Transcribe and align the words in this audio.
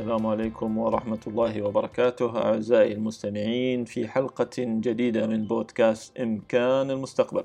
السلام 0.00 0.26
عليكم 0.26 0.78
ورحمة 0.78 1.18
الله 1.26 1.62
وبركاته 1.62 2.42
أعزائي 2.42 2.92
المستمعين 2.92 3.84
في 3.84 4.08
حلقة 4.08 4.50
جديدة 4.58 5.26
من 5.26 5.44
بودكاست 5.44 6.20
إمكان 6.20 6.90
المستقبل. 6.90 7.44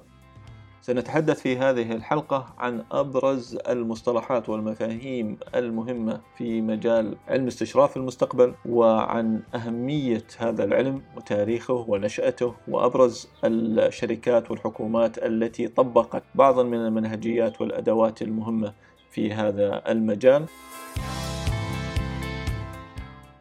سنتحدث 0.81 1.41
في 1.41 1.57
هذه 1.57 1.91
الحلقة 1.91 2.53
عن 2.57 2.83
أبرز 2.91 3.57
المصطلحات 3.69 4.49
والمفاهيم 4.49 5.37
المهمة 5.55 6.21
في 6.37 6.61
مجال 6.61 7.17
علم 7.27 7.47
استشراف 7.47 7.97
المستقبل 7.97 8.53
وعن 8.65 9.41
أهمية 9.55 10.27
هذا 10.37 10.63
العلم 10.63 11.01
وتاريخه 11.17 11.85
ونشأته 11.87 12.53
وأبرز 12.67 13.29
الشركات 13.43 14.51
والحكومات 14.51 15.17
التي 15.17 15.67
طبقت 15.67 16.23
بعضا 16.35 16.63
من 16.63 16.77
المنهجيات 16.77 17.61
والأدوات 17.61 18.21
المهمة 18.21 18.73
في 19.11 19.33
هذا 19.33 19.91
المجال. 19.91 20.45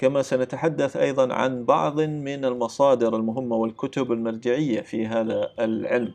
كما 0.05 0.23
سنتحدث 0.23 0.97
أيضا 0.97 1.35
عن 1.35 1.65
بعض 1.65 2.01
من 2.01 2.45
المصادر 2.45 3.17
المهمة 3.17 3.57
والكتب 3.57 4.13
المرجعية 4.13 4.81
في 4.81 5.07
هذا 5.07 5.53
العلم. 5.61 6.15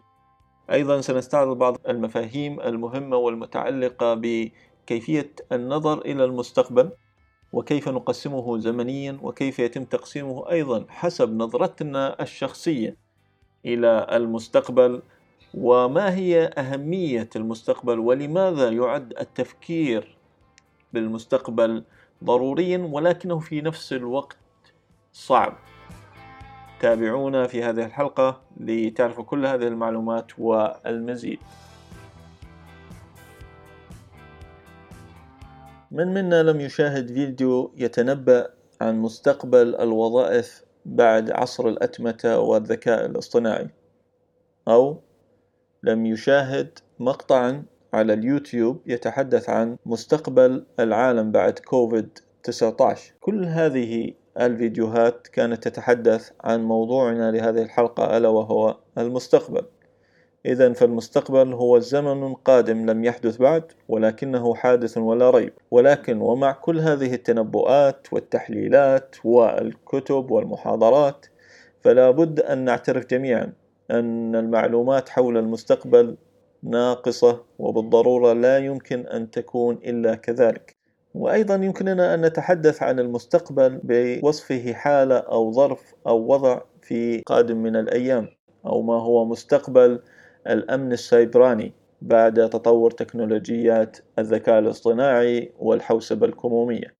أيضا 0.71 1.01
سنستعرض 1.01 1.57
بعض 1.57 1.77
المفاهيم 1.87 2.59
المهمة 2.59 3.17
والمتعلقة 3.17 4.13
بكيفية 4.13 5.31
النظر 5.51 6.01
إلى 6.01 6.25
المستقبل 6.25 6.91
وكيف 7.53 7.89
نقسمه 7.89 8.57
زمنيا 8.57 9.19
وكيف 9.21 9.59
يتم 9.59 9.85
تقسيمه 9.85 10.49
أيضا 10.51 10.85
حسب 10.89 11.37
نظرتنا 11.37 12.21
الشخصية 12.21 12.95
إلى 13.65 14.07
المستقبل 14.11 15.01
وما 15.53 16.15
هي 16.15 16.45
أهمية 16.57 17.29
المستقبل 17.35 17.99
ولماذا 17.99 18.69
يعد 18.69 19.13
التفكير 19.19 20.17
بالمستقبل 20.93 21.83
ضروريا 22.23 22.77
ولكنه 22.77 23.39
في 23.39 23.61
نفس 23.61 23.93
الوقت 23.93 24.37
صعب. 25.13 25.57
تابعونا 26.79 27.47
في 27.47 27.63
هذه 27.63 27.85
الحلقة 27.85 28.41
لتعرفوا 28.57 29.23
كل 29.23 29.45
هذه 29.45 29.67
المعلومات 29.67 30.39
والمزيد. 30.39 31.39
من 35.91 36.13
منا 36.13 36.43
لم 36.43 36.61
يشاهد 36.61 37.07
فيديو 37.07 37.71
يتنبأ 37.75 38.49
عن 38.81 38.99
مستقبل 38.99 39.75
الوظائف 39.75 40.63
بعد 40.85 41.31
عصر 41.31 41.67
الأتمتة 41.67 42.39
والذكاء 42.39 43.05
الاصطناعي؟ 43.05 43.69
أو 44.67 45.01
لم 45.83 46.05
يشاهد 46.05 46.79
مقطعا 46.99 47.63
على 47.93 48.13
اليوتيوب 48.13 48.81
يتحدث 48.85 49.49
عن 49.49 49.77
مستقبل 49.85 50.65
العالم 50.79 51.31
بعد 51.31 51.59
كوفيد 51.59 52.19
19 52.43 53.13
كل 53.19 53.45
هذه 53.45 54.13
الفيديوهات 54.39 55.27
كانت 55.27 55.67
تتحدث 55.67 56.31
عن 56.43 56.63
موضوعنا 56.63 57.31
لهذه 57.31 57.61
الحلقة 57.61 58.17
ألا 58.17 58.27
وهو 58.27 58.77
المستقبل. 58.97 59.65
إذا 60.45 60.73
فالمستقبل 60.73 61.53
هو 61.53 61.77
الزمن 61.77 62.33
قادم 62.33 62.89
لم 62.89 63.03
يحدث 63.03 63.37
بعد 63.37 63.63
ولكنه 63.87 64.55
حادث 64.55 64.97
ولا 64.97 65.29
ريب. 65.29 65.53
ولكن 65.71 66.21
ومع 66.21 66.51
كل 66.51 66.79
هذه 66.79 67.13
التنبؤات 67.13 68.07
والتحليلات 68.11 69.15
والكتب 69.23 70.31
والمحاضرات 70.31 71.25
فلا 71.81 72.11
بد 72.11 72.39
أن 72.39 72.57
نعترف 72.65 73.05
جميعا 73.05 73.53
أن 73.91 74.35
المعلومات 74.35 75.09
حول 75.09 75.37
المستقبل 75.37 76.17
ناقصة 76.63 77.43
وبالضرورة 77.59 78.33
لا 78.33 78.57
يمكن 78.57 79.07
أن 79.07 79.31
تكون 79.31 79.75
إلا 79.75 80.15
كذلك. 80.15 80.75
وأيضا 81.13 81.55
يمكننا 81.55 82.13
أن 82.13 82.25
نتحدث 82.25 82.83
عن 82.83 82.99
المستقبل 82.99 83.79
بوصفه 83.83 84.73
حالة 84.73 85.17
أو 85.17 85.51
ظرف 85.51 85.93
أو 86.07 86.33
وضع 86.33 86.61
في 86.81 87.21
قادم 87.21 87.57
من 87.57 87.75
الأيام 87.75 88.27
أو 88.65 88.81
ما 88.81 89.01
هو 89.01 89.25
مستقبل 89.25 89.99
الأمن 90.47 90.91
السيبراني 90.91 91.73
بعد 92.01 92.49
تطور 92.49 92.91
تكنولوجيات 92.91 93.97
الذكاء 94.19 94.59
الاصطناعي 94.59 95.51
والحوسبة 95.59 96.25
الكمومية. 96.25 96.95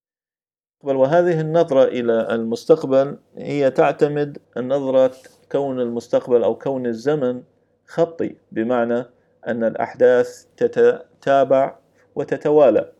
وهذه 0.84 1.42
النظرة 1.42 1.84
إلى 1.84 2.36
المستقبل 2.36 3.18
هي 3.38 3.72
تعتمد 3.72 4.38
النظرة 4.58 5.12
كون 5.52 5.80
المستقبل 5.80 6.44
أو 6.44 6.56
كون 6.56 6.86
الزمن 6.86 7.44
خطي 7.86 8.36
بمعنى 8.52 9.06
أن 9.48 9.64
الأحداث 9.64 10.46
تتتابع 10.58 11.76
وتتوالى 12.16 12.92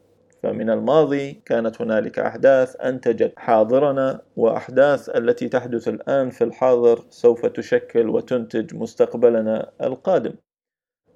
فمن 0.44 0.70
الماضي 0.70 1.42
كانت 1.46 1.82
هنالك 1.82 2.20
أحداث 2.20 2.76
أنتجت 2.82 3.34
حاضرنا 3.38 4.22
وأحداث 4.36 5.10
التي 5.10 5.50
تحدث 5.50 5.88
الآن 5.88 6.30
في 6.30 6.44
الحاضر 6.44 7.04
سوف 7.10 7.46
تشكل 7.46 8.10
وتنتج 8.10 8.76
مستقبلنا 8.76 9.72
القادم. 9.84 10.34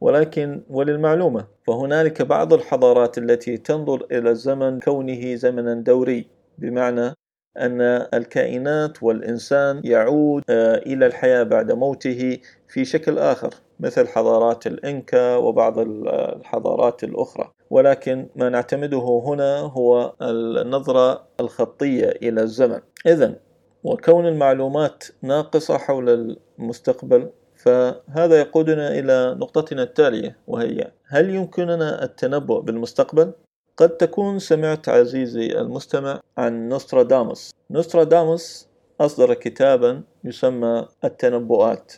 ولكن 0.01 0.63
وللمعلومة 0.69 1.47
فهنالك 1.67 2.21
بعض 2.21 2.53
الحضارات 2.53 3.17
التي 3.17 3.57
تنظر 3.57 4.05
إلى 4.11 4.29
الزمن 4.29 4.79
كونه 4.79 5.35
زمنا 5.35 5.73
دوري 5.73 6.27
بمعنى 6.57 7.13
أن 7.57 7.81
الكائنات 8.13 9.03
والإنسان 9.03 9.81
يعود 9.83 10.43
آه، 10.49 10.75
إلى 10.75 11.05
الحياة 11.05 11.43
بعد 11.43 11.71
موته 11.71 12.39
في 12.67 12.85
شكل 12.85 13.19
آخر 13.19 13.53
مثل 13.79 14.07
حضارات 14.07 14.67
الإنكا 14.67 15.35
وبعض 15.35 15.79
الحضارات 15.79 17.03
الأخرى 17.03 17.51
ولكن 17.69 18.27
ما 18.35 18.49
نعتمده 18.49 19.21
هنا 19.25 19.59
هو 19.59 20.13
النظرة 20.21 21.23
الخطية 21.39 22.09
إلى 22.09 22.41
الزمن 22.41 22.79
إذا 23.05 23.35
وكون 23.83 24.27
المعلومات 24.27 25.03
ناقصة 25.21 25.77
حول 25.77 26.35
المستقبل 26.59 27.29
فهذا 27.55 28.39
يقودنا 28.39 28.99
إلى 28.99 29.35
نقطتنا 29.39 29.83
التالية 29.83 30.37
وهي 30.47 30.91
هل 31.07 31.29
يمكننا 31.29 32.03
التنبؤ 32.03 32.61
بالمستقبل؟ 32.61 33.31
قد 33.77 33.97
تكون 33.97 34.39
سمعت 34.39 34.89
عزيزي 34.89 35.47
المستمع 35.47 36.19
عن 36.37 36.69
نوستراداموس. 36.69 37.51
نوستراداموس 37.71 38.67
أصدر 39.01 39.33
كتابا 39.33 40.03
يسمى 40.23 40.87
التنبؤات 41.03 41.93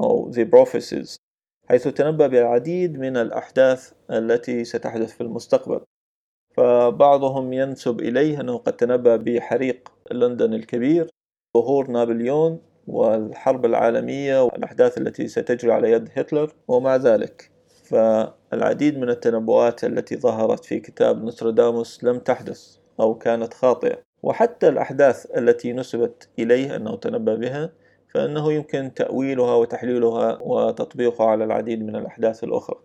أو 0.00 0.32
The 0.32 0.44
Prophecies 0.44 1.16
حيث 1.68 1.88
تنبأ 1.88 2.26
بالعديد 2.26 2.98
من 2.98 3.16
الأحداث 3.16 3.92
التي 4.10 4.64
ستحدث 4.64 5.12
في 5.12 5.20
المستقبل. 5.20 5.80
فبعضهم 6.56 7.52
ينسب 7.52 8.00
إليه 8.00 8.40
أنه 8.40 8.58
قد 8.58 8.72
تنبأ 8.76 9.16
بحريق 9.16 9.92
لندن 10.12 10.54
الكبير 10.54 11.08
ظهور 11.56 11.90
نابليون 11.90 12.60
والحرب 12.86 13.64
العالمية 13.64 14.44
والأحداث 14.44 14.98
التي 14.98 15.28
ستجري 15.28 15.72
على 15.72 15.90
يد 15.92 16.08
هتلر 16.14 16.52
ومع 16.68 16.96
ذلك 16.96 17.57
فالعديد 17.88 18.98
من 18.98 19.10
التنبؤات 19.10 19.84
التي 19.84 20.16
ظهرت 20.16 20.64
في 20.64 20.80
كتاب 20.80 21.24
نوستراداموس 21.24 22.04
لم 22.04 22.18
تحدث 22.18 22.76
أو 23.00 23.14
كانت 23.14 23.54
خاطئة. 23.54 23.98
وحتى 24.22 24.68
الأحداث 24.68 25.26
التي 25.38 25.72
نسبت 25.72 26.28
إليه 26.38 26.76
أنه 26.76 26.96
تنبأ 26.96 27.34
بها 27.34 27.72
فإنه 28.14 28.52
يمكن 28.52 28.94
تأويلها 28.94 29.54
وتحليلها 29.54 30.38
وتطبيقها 30.42 31.26
على 31.26 31.44
العديد 31.44 31.82
من 31.82 31.96
الأحداث 31.96 32.44
الأخرى. 32.44 32.80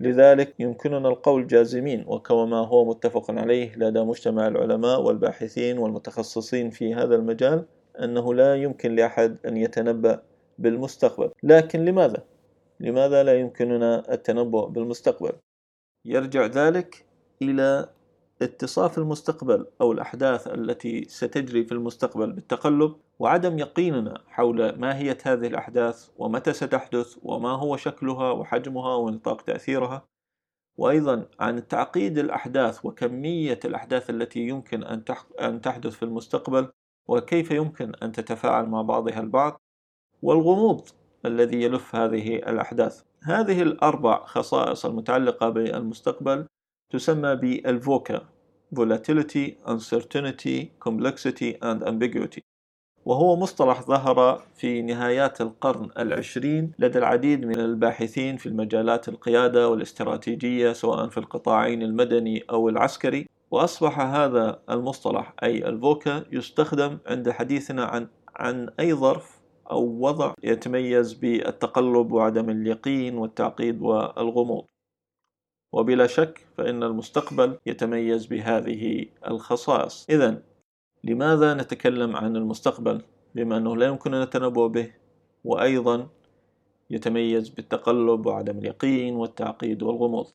لذلك 0.00 0.54
يمكننا 0.58 1.08
القول 1.08 1.46
جازمين 1.46 2.04
وكما 2.06 2.56
هو 2.56 2.84
متفق 2.84 3.30
عليه 3.30 3.76
لدى 3.76 4.00
مجتمع 4.00 4.48
العلماء 4.48 5.02
والباحثين 5.02 5.78
والمتخصصين 5.78 6.70
في 6.70 6.94
هذا 6.94 7.14
المجال 7.14 7.64
أنه 8.02 8.34
لا 8.34 8.54
يمكن 8.56 8.94
لأحد 8.94 9.36
أن 9.46 9.56
يتنبأ 9.56 10.22
بالمستقبل. 10.58 11.30
لكن 11.42 11.84
لماذا؟ 11.84 12.33
لماذا 12.84 13.22
لا 13.22 13.40
يمكننا 13.40 14.12
التنبؤ 14.12 14.68
بالمستقبل؟ 14.68 15.32
يرجع 16.04 16.46
ذلك 16.46 17.06
إلى 17.42 17.88
اتصاف 18.42 18.98
المستقبل 18.98 19.66
أو 19.80 19.92
الأحداث 19.92 20.48
التي 20.48 21.04
ستجري 21.08 21.64
في 21.64 21.72
المستقبل 21.72 22.32
بالتقلب 22.32 22.96
وعدم 23.18 23.58
يقيننا 23.58 24.22
حول 24.26 24.78
ماهية 24.78 25.18
هذه 25.24 25.46
الأحداث 25.46 26.08
ومتى 26.18 26.52
ستحدث 26.52 27.16
وما 27.22 27.50
هو 27.50 27.76
شكلها 27.76 28.32
وحجمها 28.32 28.94
ونطاق 28.94 29.42
تأثيرها 29.42 30.04
وأيضا 30.76 31.28
عن 31.40 31.68
تعقيد 31.68 32.18
الأحداث 32.18 32.84
وكمية 32.84 33.60
الأحداث 33.64 34.10
التي 34.10 34.40
يمكن 34.40 34.84
أن 35.40 35.60
تحدث 35.60 35.94
في 35.94 36.02
المستقبل 36.02 36.68
وكيف 37.06 37.50
يمكن 37.50 37.94
أن 37.94 38.12
تتفاعل 38.12 38.66
مع 38.66 38.82
بعضها 38.82 39.20
البعض 39.20 39.60
والغموض 40.22 40.88
الذي 41.26 41.62
يلف 41.62 41.96
هذه 41.96 42.36
الأحداث. 42.36 43.02
هذه 43.22 43.62
الأربع 43.62 44.24
خصائص 44.24 44.86
المتعلقة 44.86 45.48
بالمستقبل 45.48 46.46
تسمى 46.92 47.36
بالفوكا 47.36 48.26
volatility, 48.74 49.56
uncertainty, 49.66 50.70
complexity 50.80 51.56
and 51.62 51.82
ambiguity. 51.82 52.40
وهو 53.04 53.36
مصطلح 53.36 53.82
ظهر 53.82 54.42
في 54.54 54.82
نهايات 54.82 55.40
القرن 55.40 55.90
العشرين 55.98 56.72
لدى 56.78 56.98
العديد 56.98 57.46
من 57.46 57.60
الباحثين 57.60 58.36
في 58.36 58.46
المجالات 58.46 59.08
القيادة 59.08 59.68
والاستراتيجية 59.68 60.72
سواء 60.72 61.08
في 61.08 61.18
القطاعين 61.18 61.82
المدني 61.82 62.44
أو 62.50 62.68
العسكري. 62.68 63.26
وأصبح 63.50 64.00
هذا 64.00 64.60
المصطلح 64.70 65.34
أي 65.42 65.68
الفوكا 65.68 66.24
يستخدم 66.32 66.98
عند 67.06 67.30
حديثنا 67.30 67.84
عن 67.84 68.08
عن 68.36 68.68
أي 68.80 68.94
ظرف 68.94 69.40
أو 69.70 69.98
وضع 70.00 70.34
يتميز 70.42 71.12
بالتقلب 71.12 72.12
وعدم 72.12 72.50
اليقين 72.50 73.18
والتعقيد 73.18 73.82
والغموض. 73.82 74.64
وبلا 75.72 76.06
شك 76.06 76.46
فإن 76.56 76.82
المستقبل 76.82 77.58
يتميز 77.66 78.26
بهذه 78.26 79.06
الخصائص. 79.28 80.06
إذا 80.10 80.42
لماذا 81.04 81.54
نتكلم 81.54 82.16
عن 82.16 82.36
المستقبل 82.36 83.02
بما 83.34 83.56
أنه 83.56 83.76
لا 83.76 83.86
يمكن 83.86 84.14
التنبؤ 84.14 84.66
به؟ 84.66 84.92
وأيضا 85.44 86.08
يتميز 86.90 87.48
بالتقلب 87.48 88.26
وعدم 88.26 88.58
اليقين 88.58 89.14
والتعقيد 89.14 89.82
والغموض. 89.82 90.26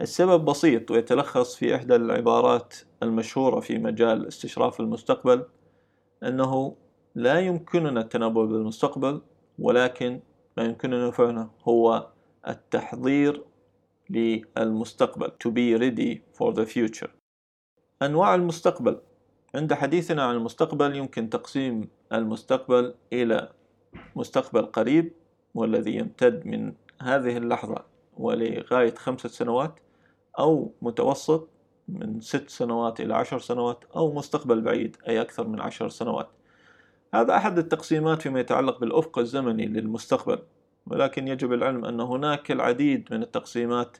السبب 0.00 0.44
بسيط 0.44 0.90
ويتلخص 0.90 1.56
في 1.56 1.74
إحدى 1.74 1.96
العبارات 1.96 2.74
المشهورة 3.02 3.60
في 3.60 3.78
مجال 3.78 4.26
استشراف 4.26 4.80
المستقبل 4.80 5.44
أنه 6.22 6.76
لا 7.18 7.40
يمكننا 7.40 8.00
التنبؤ 8.00 8.46
بالمستقبل 8.46 9.20
ولكن 9.58 10.20
ما 10.56 10.64
يمكننا 10.64 11.10
فعله 11.10 11.50
هو 11.62 12.06
التحضير 12.48 13.44
للمستقبل 14.10 15.26
to 15.44 15.50
be 15.50 15.76
ready 15.80 16.38
for 16.38 16.52
the 16.52 16.66
future. 16.66 17.08
أنواع 18.02 18.34
المستقبل. 18.34 19.00
عند 19.54 19.74
حديثنا 19.74 20.24
عن 20.24 20.34
المستقبل 20.34 20.96
يمكن 20.96 21.30
تقسيم 21.30 21.88
المستقبل 22.12 22.94
إلى 23.12 23.52
مستقبل 24.16 24.66
قريب 24.66 25.12
والذي 25.54 25.94
يمتد 25.96 26.46
من 26.46 26.72
هذه 27.00 27.36
اللحظة 27.36 27.84
ولغاية 28.16 28.94
خمسة 28.94 29.28
سنوات 29.28 29.74
أو 30.38 30.72
متوسط 30.82 31.48
من 31.88 32.20
ست 32.20 32.50
سنوات 32.50 33.00
إلى 33.00 33.14
عشر 33.14 33.38
سنوات 33.38 33.84
أو 33.96 34.12
مستقبل 34.12 34.60
بعيد 34.60 34.96
أي 35.08 35.20
أكثر 35.20 35.48
من 35.48 35.60
عشر 35.60 35.88
سنوات. 35.88 36.37
هذا 37.14 37.36
أحد 37.36 37.58
التقسيمات 37.58 38.22
فيما 38.22 38.40
يتعلق 38.40 38.80
بالأفق 38.80 39.18
الزمني 39.18 39.66
للمستقبل 39.66 40.38
ولكن 40.86 41.28
يجب 41.28 41.52
العلم 41.52 41.84
أن 41.84 42.00
هناك 42.00 42.50
العديد 42.50 43.08
من 43.10 43.22
التقسيمات 43.22 43.96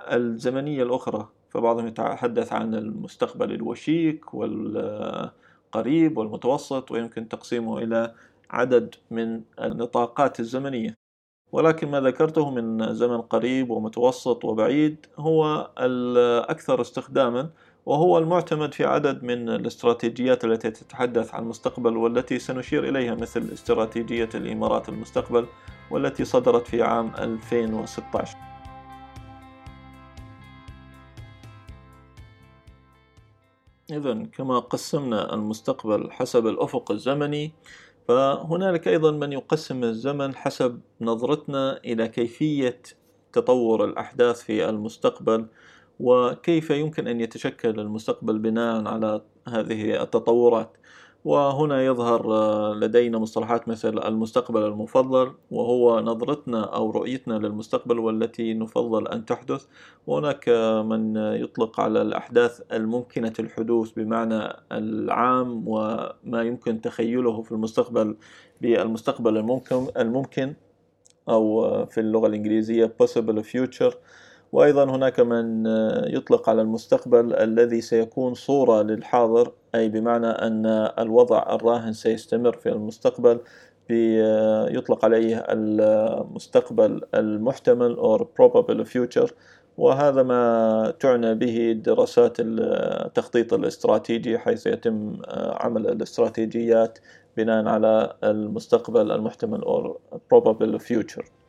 الزمنية 0.00 0.82
الأخرى 0.82 1.28
فبعضهم 1.50 1.86
يتحدث 1.86 2.52
عن 2.52 2.74
المستقبل 2.74 3.52
الوشيك 3.52 4.34
والقريب 4.34 6.18
والمتوسط 6.18 6.90
ويمكن 6.90 7.28
تقسيمه 7.28 7.78
إلى 7.78 8.14
عدد 8.50 8.94
من 9.10 9.42
النطاقات 9.60 10.40
الزمنية. 10.40 10.94
ولكن 11.52 11.90
ما 11.90 12.00
ذكرته 12.00 12.50
من 12.50 12.94
زمن 12.94 13.20
قريب 13.20 13.70
ومتوسط 13.70 14.44
وبعيد 14.44 15.06
هو 15.16 15.70
الأكثر 15.78 16.80
استخداما 16.80 17.50
وهو 17.86 18.18
المعتمد 18.18 18.74
في 18.74 18.84
عدد 18.84 19.24
من 19.24 19.48
الاستراتيجيات 19.48 20.44
التي 20.44 20.70
تتحدث 20.70 21.34
عن 21.34 21.42
المستقبل 21.42 21.96
والتي 21.96 22.38
سنشير 22.38 22.88
إليها 22.88 23.14
مثل 23.14 23.50
استراتيجية 23.52 24.28
الإمارات 24.34 24.88
المستقبل 24.88 25.46
والتي 25.90 26.24
صدرت 26.24 26.66
في 26.66 26.82
عام 26.82 27.12
2016 27.18 28.36
إذا 33.90 34.26
كما 34.32 34.58
قسمنا 34.58 35.34
المستقبل 35.34 36.12
حسب 36.12 36.46
الأفق 36.46 36.90
الزمني 36.90 37.52
فهنالك 38.08 38.88
أيضا 38.88 39.10
من 39.10 39.32
يقسم 39.32 39.84
الزمن 39.84 40.34
حسب 40.34 40.80
نظرتنا 41.00 41.80
إلى 41.84 42.08
كيفية 42.08 42.82
تطور 43.32 43.84
الأحداث 43.84 44.42
في 44.42 44.68
المستقبل 44.68 45.46
وكيف 46.00 46.70
يمكن 46.70 47.08
أن 47.08 47.20
يتشكل 47.20 47.80
المستقبل 47.80 48.38
بناء 48.38 48.86
على 48.88 49.20
هذه 49.48 50.02
التطورات. 50.02 50.76
وهنا 51.24 51.84
يظهر 51.84 52.32
آه، 52.32 52.74
لدينا 52.74 53.18
مصطلحات 53.18 53.68
مثل 53.68 53.98
المستقبل 53.98 54.62
المفضل 54.62 55.32
وهو 55.50 56.00
نظرتنا 56.00 56.64
أو 56.64 56.90
رؤيتنا 56.90 57.34
للمستقبل 57.34 57.98
والتي 57.98 58.54
نفضل 58.54 59.08
أن 59.08 59.24
تحدث. 59.24 59.66
وهناك 60.06 60.48
من 60.86 61.16
يطلق 61.16 61.80
على 61.80 62.02
الأحداث 62.02 62.60
الممكنة 62.72 63.32
الحدوث 63.38 63.90
بمعنى 63.90 64.52
العام 64.72 65.68
وما 65.68 66.42
يمكن 66.42 66.80
تخيله 66.80 67.42
في 67.42 67.52
المستقبل 67.52 68.16
بالمستقبل 68.60 69.36
الممكن 69.36 69.86
الممكن 69.96 70.54
أو 71.28 71.86
في 71.86 72.00
اللغة 72.00 72.26
الإنجليزية 72.26 72.94
possible 73.02 73.42
future. 73.42 73.94
وأيضا 74.52 74.84
هناك 74.84 75.20
من 75.20 75.66
يطلق 76.06 76.48
على 76.48 76.62
المستقبل 76.62 77.34
الذي 77.34 77.80
سيكون 77.80 78.34
صورة 78.34 78.82
للحاضر 78.82 79.52
أي 79.74 79.88
بمعنى 79.88 80.26
أن 80.26 80.66
الوضع 80.98 81.54
الراهن 81.54 81.92
سيستمر 81.92 82.52
في 82.52 82.68
المستقبل 82.68 83.40
يطلق 84.70 85.04
عليه 85.04 85.36
المستقبل 85.48 87.00
المحتمل 87.14 87.96
or 87.96 88.20
probable 88.20 88.84
future. 88.84 89.30
وهذا 89.78 90.22
ما 90.22 90.92
تعنى 91.00 91.34
به 91.34 91.72
دراسات 91.72 92.36
التخطيط 92.40 93.54
الاستراتيجي 93.54 94.38
حيث 94.38 94.66
يتم 94.66 95.16
عمل 95.32 95.86
الاستراتيجيات 95.86 96.98
بناء 97.36 97.66
على 97.66 98.16
المستقبل 98.24 99.12
المحتمل 99.12 99.60
or 99.60 99.96
probable 100.34 100.78
future. 100.78 101.39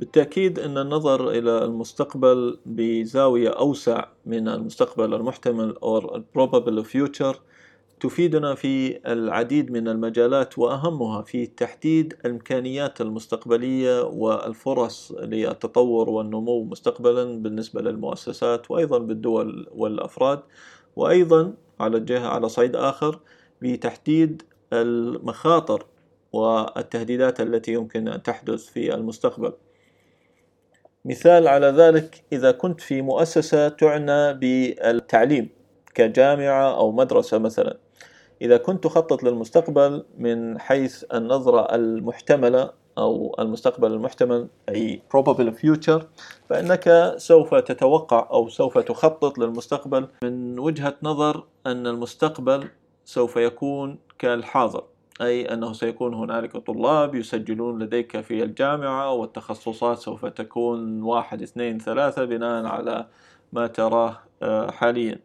بالتأكيد 0.00 0.58
أن 0.58 0.78
النظر 0.78 1.30
إلى 1.30 1.64
المستقبل 1.64 2.58
بزاوية 2.66 3.48
أوسع 3.48 4.04
من 4.26 4.48
المستقبل 4.48 5.14
المحتمل 5.14 5.76
أو 5.82 6.22
probable 6.38 6.84
future 6.84 7.36
تفيدنا 8.00 8.54
في 8.54 9.00
العديد 9.12 9.70
من 9.70 9.88
المجالات 9.88 10.58
وأهمها 10.58 11.22
في 11.22 11.46
تحديد 11.46 12.14
الإمكانيات 12.24 13.00
المستقبلية 13.00 14.02
والفرص 14.02 15.12
للتطور 15.12 16.10
والنمو 16.10 16.64
مستقبلا 16.64 17.42
بالنسبة 17.42 17.82
للمؤسسات 17.82 18.70
وأيضا 18.70 18.98
بالدول 18.98 19.66
والأفراد 19.74 20.40
وأيضا 20.96 21.54
على 21.80 21.96
الجهة 21.96 22.26
على 22.28 22.48
صعيد 22.48 22.76
آخر 22.76 23.18
بتحديد 23.62 24.42
المخاطر 24.72 25.86
والتهديدات 26.32 27.40
التي 27.40 27.72
يمكن 27.72 28.08
أن 28.08 28.22
تحدث 28.22 28.66
في 28.66 28.94
المستقبل. 28.94 29.52
مثال 31.04 31.48
على 31.48 31.66
ذلك 31.66 32.24
إذا 32.32 32.50
كنت 32.50 32.80
في 32.80 33.02
مؤسسة 33.02 33.68
تعنى 33.68 34.34
بالتعليم 34.34 35.48
كجامعة 35.94 36.76
أو 36.76 36.92
مدرسة 36.92 37.38
مثلا 37.38 37.76
إذا 38.42 38.56
كنت 38.56 38.84
تخطط 38.84 39.22
للمستقبل 39.22 40.04
من 40.18 40.60
حيث 40.60 41.04
النظرة 41.14 41.74
المحتملة 41.74 42.70
أو 42.98 43.36
المستقبل 43.38 43.92
المحتمل 43.92 44.48
أي 44.68 45.02
probable 45.16 45.52
future 45.62 46.02
فإنك 46.48 47.14
سوف 47.16 47.54
تتوقع 47.54 48.28
أو 48.30 48.48
سوف 48.48 48.78
تخطط 48.78 49.38
للمستقبل 49.38 50.08
من 50.24 50.58
وجهة 50.58 50.96
نظر 51.02 51.44
أن 51.66 51.86
المستقبل 51.86 52.68
سوف 53.04 53.36
يكون 53.36 53.98
كالحاضر. 54.18 54.84
أي 55.20 55.54
أنه 55.54 55.72
سيكون 55.72 56.14
هنالك 56.14 56.56
طلاب 56.56 57.14
يسجلون 57.14 57.82
لديك 57.82 58.20
في 58.20 58.42
الجامعة 58.42 59.12
والتخصصات 59.12 59.98
سوف 59.98 60.26
تكون 60.26 61.02
واحد 61.02 61.42
اثنين 61.42 61.78
ثلاثة 61.78 62.24
بناء 62.24 62.66
على 62.66 63.06
ما 63.52 63.66
تراه 63.66 64.18
آه، 64.42 64.70
حاليا. 64.70 65.18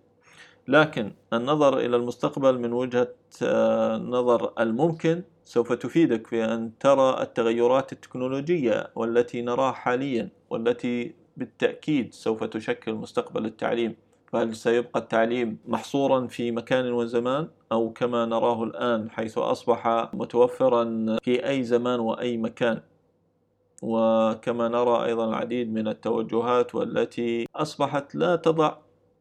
لكن 0.67 1.11
النظر 1.33 1.77
إلى 1.77 1.95
المستقبل 1.95 2.59
من 2.59 2.73
وجهة 2.73 3.13
آه، 3.43 3.97
نظر 3.97 4.53
الممكن 4.59 5.23
سوف 5.45 5.73
تفيدك 5.73 6.27
في 6.27 6.45
أن 6.45 6.71
ترى 6.79 7.21
التغيرات 7.21 7.91
التكنولوجية 7.91 8.91
والتي 8.95 9.41
نراها 9.41 9.71
حاليا 9.71 10.29
والتي 10.49 11.15
بالتأكيد 11.37 12.13
سوف 12.13 12.43
تشكل 12.43 12.93
مستقبل 12.93 13.45
التعليم. 13.45 13.95
فهل 14.35 14.55
سيبقى 14.55 14.99
التعليم 14.99 15.57
محصورا 15.67 16.27
في 16.27 16.51
مكان 16.51 16.91
وزمان 16.91 17.47
أو 17.71 17.93
كما 17.93 18.25
نراه 18.25 18.63
الآن 18.63 19.09
حيث 19.09 19.37
أصبح 19.37 20.09
متوفرا 20.13 21.15
في 21.23 21.47
أي 21.47 21.63
زمان 21.63 21.99
وأي 21.99 22.37
مكان. 22.37 22.81
وكما 23.81 24.67
نرى 24.67 25.05
أيضا 25.05 25.29
العديد 25.29 25.73
من 25.73 25.87
التوجهات 25.87 26.75
والتي 26.75 27.45
أصبحت 27.55 28.15
لا 28.15 28.35
تضع 28.35 28.73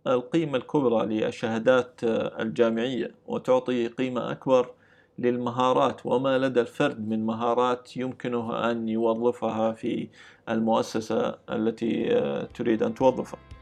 القيمة 0.07 0.59
الكبرى 0.59 1.07
للشهادات 1.07 2.01
الجامعية 2.41 3.15
وتعطي 3.27 3.87
قيمة 3.87 4.31
أكبر 4.31 4.71
للمهارات. 5.19 6.07
وما 6.07 6.39
لدى 6.39 6.61
الفرد 6.61 7.09
من 7.09 7.27
مهارات 7.27 7.97
يمكنه 7.97 8.71
أن 8.71 8.89
يوظفها 8.89 9.73
في 9.73 10.09
المؤسسة 10.49 11.35
التي 11.51 12.09
تريد 12.55 12.83
أن 12.83 12.95
توظفها. 12.95 13.54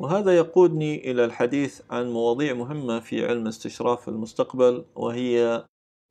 وهذا 0.00 0.36
يقودني 0.36 1.10
إلى 1.10 1.24
الحديث 1.24 1.80
عن 1.90 2.10
مواضيع 2.10 2.54
مهمة 2.54 3.00
في 3.00 3.26
علم 3.26 3.46
استشراف 3.46 4.08
المستقبل 4.08 4.84
وهي 4.94 5.64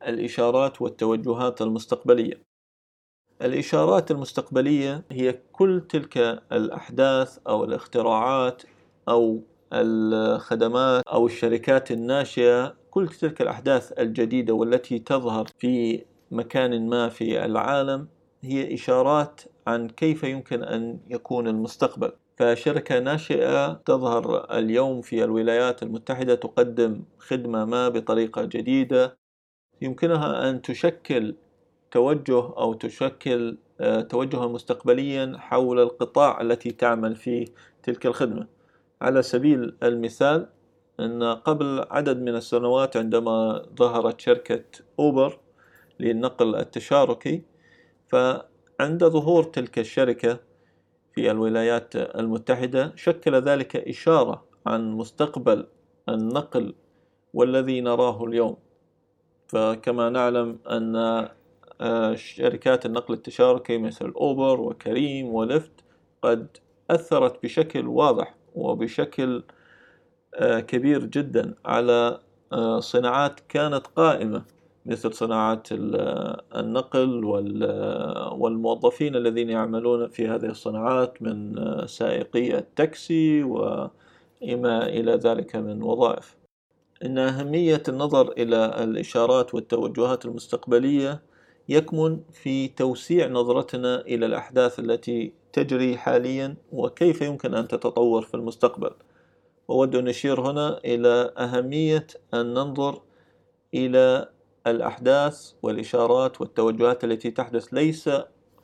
الإشارات 0.07 0.81
والتوجهات 0.81 1.61
المستقبلية. 1.61 2.41
الإشارات 3.41 4.11
المستقبلية 4.11 5.03
هي 5.11 5.39
كل 5.51 5.81
تلك 5.89 6.17
الأحداث 6.51 7.37
أو 7.47 7.63
الاختراعات 7.63 8.63
أو 9.09 9.41
الخدمات 9.73 11.03
أو 11.07 11.25
الشركات 11.25 11.91
الناشئة 11.91 12.75
كل 12.91 13.07
تلك 13.07 13.41
الأحداث 13.41 13.99
الجديدة 13.99 14.53
والتي 14.53 14.99
تظهر 14.99 15.47
في 15.59 16.05
مكان 16.31 16.89
ما 16.89 17.09
في 17.09 17.45
العالم 17.45 18.07
هي 18.41 18.73
إشارات 18.73 19.41
عن 19.67 19.87
كيف 19.87 20.23
يمكن 20.23 20.63
أن 20.63 20.99
يكون 21.07 21.47
المستقبل 21.47 22.11
فشركة 22.39 22.99
ناشئة 22.99 23.73
تظهر 23.73 24.57
اليوم 24.57 25.01
في 25.01 25.23
الولايات 25.23 25.83
المتحدة 25.83 26.35
تقدم 26.35 27.03
خدمة 27.17 27.65
ما 27.65 27.89
بطريقة 27.89 28.45
جديدة 28.45 29.17
يمكنها 29.81 30.49
أن 30.49 30.61
تشكل 30.61 31.35
توجه 31.91 32.39
أو 32.39 32.73
تشكل 32.73 33.57
آه، 33.81 34.01
توجها 34.01 34.47
مستقبليا 34.47 35.33
حول 35.37 35.79
القطاع 35.79 36.41
التي 36.41 36.71
تعمل 36.71 37.15
فيه 37.15 37.45
تلك 37.83 38.05
الخدمة. 38.05 38.47
على 39.01 39.21
سبيل 39.21 39.77
المثال 39.83 40.49
أن 40.99 41.23
قبل 41.23 41.85
عدد 41.89 42.21
من 42.21 42.35
السنوات 42.35 42.97
عندما 42.97 43.65
ظهرت 43.79 44.21
شركة 44.21 44.63
أوبر 44.99 45.39
للنقل 45.99 46.55
التشاركي 46.55 47.43
فعند 48.07 49.03
ظهور 49.03 49.43
تلك 49.43 49.79
الشركة 49.79 50.48
في 51.15 51.31
الولايات 51.31 51.95
المتحدة 51.95 52.93
شكل 52.95 53.35
ذلك 53.35 53.75
إشارة 53.75 54.45
عن 54.65 54.91
مستقبل 54.91 55.67
النقل 56.09 56.75
والذي 57.33 57.81
نراه 57.81 58.25
اليوم. 58.25 58.57
فكما 59.47 60.09
نعلم 60.09 60.59
أن 60.69 60.95
آه، 61.81 62.15
شركات 62.15 62.85
النقل 62.85 63.13
التشاركي 63.13 63.77
مثل 63.77 64.09
أوبر 64.09 64.61
وكريم 64.61 65.33
ولفت 65.33 65.71
قد 66.21 66.57
أثرت 66.91 67.43
بشكل 67.43 67.87
واضح 67.87 68.35
وبشكل 68.55 69.43
آه، 70.35 70.59
كبير 70.59 71.05
جدا 71.05 71.55
على 71.65 72.19
آه، 72.53 72.79
صناعات 72.79 73.39
كانت 73.39 73.87
قائمة 73.87 74.43
مثل 74.89 75.13
صناعة 75.13 75.63
النقل 76.55 77.25
والموظفين 78.33 79.15
الذين 79.15 79.49
يعملون 79.49 80.07
في 80.07 80.27
هذه 80.27 80.45
الصناعات 80.45 81.21
من 81.21 81.55
سائقي 81.87 82.57
التاكسي 82.57 83.43
وما 83.43 84.87
إلى 84.87 85.11
ذلك 85.11 85.55
من 85.55 85.83
وظائف. 85.83 86.37
إن 87.05 87.17
أهمية 87.17 87.83
النظر 87.87 88.31
إلى 88.31 88.83
الإشارات 88.83 89.53
والتوجهات 89.53 90.25
المستقبلية 90.25 91.21
يكمن 91.69 92.19
في 92.33 92.67
توسيع 92.67 93.27
نظرتنا 93.27 94.01
إلى 94.01 94.25
الأحداث 94.25 94.79
التي 94.79 95.33
تجري 95.53 95.97
حاليا 95.97 96.55
وكيف 96.71 97.21
يمكن 97.21 97.53
أن 97.53 97.67
تتطور 97.67 98.21
في 98.21 98.33
المستقبل. 98.33 98.91
وأود 99.67 99.95
أن 99.95 100.07
أشير 100.07 100.41
هنا 100.41 100.79
إلى 100.85 101.33
أهمية 101.37 102.07
أن 102.33 102.53
ننظر 102.53 103.01
إلى 103.73 104.29
الأحداث 104.71 105.51
والإشارات 105.63 106.41
والتوجهات 106.41 107.03
التي 107.03 107.31
تحدث 107.31 107.73
ليس 107.73 108.09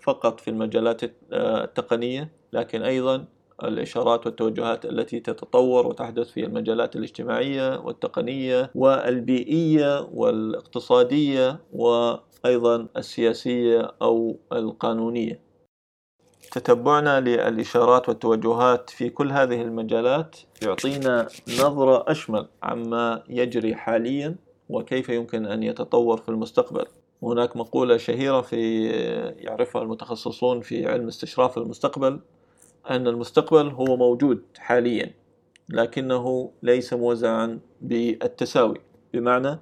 فقط 0.02 0.40
في 0.40 0.50
المجالات 0.50 1.02
التقنية 1.34 2.32
لكن 2.54 2.82
أيضا 2.82 3.26
الإشارات 3.64 4.26
والتوجهات 4.26 4.86
التي 4.86 5.20
تتطور 5.20 5.88
وتحدث 5.88 6.32
في 6.32 6.46
المجالات 6.46 6.96
الاجتماعية 6.96 7.80
والتقنية 7.80 8.72
والبيئية 8.76 10.08
والاقتصادية 10.14 11.60
وأيضا 11.74 12.88
السياسية 12.98 13.92
أو 14.02 14.40
القانونية. 14.54 15.40
تتبعنا 16.52 17.20
للإشارات 17.20 18.10
والتوجهات 18.10 18.90
في 18.90 19.10
كل 19.10 19.32
هذه 19.32 19.62
المجالات 19.62 20.38
يعطينا 20.64 21.28
نظرة 21.60 22.12
أشمل 22.12 22.48
عما 22.64 23.24
يجري 23.30 23.76
حاليا. 23.76 24.36
وكيف 24.70 25.10
يمكن 25.10 25.46
أن 25.46 25.64
يتطور 25.64 26.18
في 26.18 26.30
المستقبل. 26.30 26.86
هناك 27.24 27.58
مقولة 27.58 27.98
شهيرة 27.98 28.42
في 28.42 28.88
يعرفها 29.38 29.82
المتخصصون 29.82 30.62
في 30.62 30.88
علم 30.88 31.08
استشراف 31.08 31.58
المستقبل 31.58 32.20
أن 32.90 33.08
المستقبل 33.08 33.68
هو 33.68 33.98
موجود 33.98 34.44
حاليا 34.58 35.14
لكنه 35.70 36.52
ليس 36.64 36.94
موزعا 36.94 37.60
بالتساوي. 37.82 38.78
بمعنى 39.14 39.60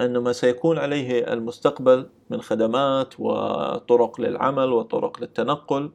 أن 0.00 0.18
ما 0.18 0.32
سيكون 0.32 0.78
عليه 0.78 1.32
المستقبل 1.32 2.06
من 2.30 2.40
خدمات 2.40 3.14
وطرق 3.20 4.20
للعمل 4.20 4.72
وطرق 4.72 5.20
للتنقل 5.20 5.90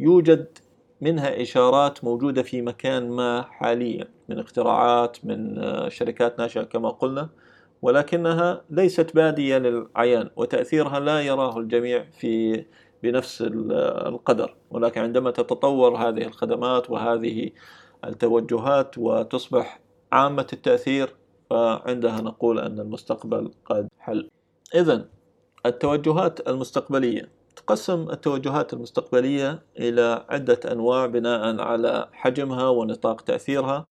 يوجد 0.00 0.58
منها 1.00 1.42
إشارات 1.42 2.04
موجودة 2.04 2.42
في 2.42 2.62
مكان 2.62 3.10
ما 3.10 3.42
حاليا 3.42 4.08
من 4.28 4.38
اختراعات 4.38 5.18
من 5.24 5.60
شركات 5.90 6.38
ناشئة 6.38 6.62
كما 6.62 6.88
قلنا. 6.88 7.28
ولكنها 7.82 8.64
ليست 8.70 9.14
بادية 9.14 9.58
للعيان 9.58 10.30
وتأثيرها 10.36 11.00
لا 11.00 11.20
يراه 11.20 11.58
الجميع 11.58 12.04
في 12.10 12.64
بنفس 13.02 13.42
القدر. 14.06 14.54
ولكن 14.70 15.00
عندما 15.00 15.30
تتطور 15.30 15.96
هذه 15.96 16.26
الخدمات 16.26 16.90
وهذه 16.90 17.50
التوجهات 18.04 18.98
وتصبح 18.98 19.80
عامة 20.12 20.46
التأثير 20.52 21.14
فعندها 21.50 22.20
نقول 22.20 22.58
أن 22.58 22.80
المستقبل 22.80 23.50
قد 23.64 23.88
حل. 23.98 24.30
إذا 24.74 25.08
التوجهات 25.66 26.48
المستقبلية 26.48 27.28
تقسم 27.56 28.10
التوجهات 28.10 28.72
المستقبلية 28.72 29.62
إلى 29.78 30.26
عدة 30.28 30.60
أنواع 30.72 31.06
بناء 31.06 31.60
على 31.60 32.08
حجمها 32.12 32.68
ونطاق 32.68 33.20
تأثيرها. 33.20 33.86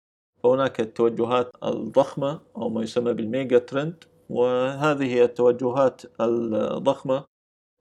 فهناك 0.46 0.80
التوجهات 0.80 1.52
الضخمة 1.64 2.40
أو 2.58 2.70
ما 2.70 2.84
يسمى 2.84 3.14
بالميجا 3.14 3.58
ترند 3.58 4.04
وهذه 4.30 5.24
التوجهات 5.24 6.02
الضخمة 6.22 7.24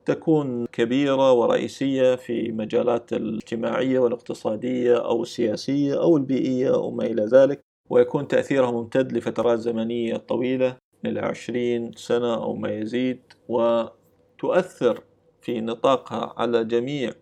تكون 0.07 0.67
كبيرة 0.67 1.33
ورئيسية 1.33 2.15
في 2.15 2.53
مجالات 2.53 3.13
الاجتماعية 3.13 3.99
والاقتصادية 3.99 5.05
أو 5.05 5.23
السياسية 5.23 6.03
أو 6.03 6.17
البيئية 6.17 6.75
أو 6.75 6.91
ما 6.91 7.07
إلى 7.07 7.25
ذلك 7.25 7.61
ويكون 7.91 8.29
تأثيرها 8.29 8.71
ممتد 8.71 9.13
لفترات 9.13 9.59
زمنية 9.59 10.17
طويلة 10.17 10.77
إلى 11.07 11.21
عشرين 11.21 11.93
سنة 11.97 12.35
أو 12.35 12.55
ما 12.55 12.71
يزيد 12.71 13.21
وتؤثر 13.49 15.01
في 15.43 15.61
نطاقها 15.61 16.35
على 16.37 16.65
جميع 16.65 17.13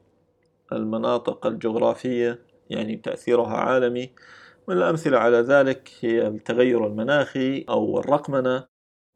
المناطق 0.73 1.47
الجغرافية 1.47 2.39
يعني 2.71 2.97
تأثيرها 2.97 3.57
عالمي. 3.57 4.11
من 4.69 4.76
الأمثلة 4.76 5.19
على 5.19 5.37
ذلك 5.37 5.90
هي 6.00 6.26
التغير 6.26 6.87
المناخي 6.87 7.64
أو 7.69 7.99
الرقمنة 8.00 8.64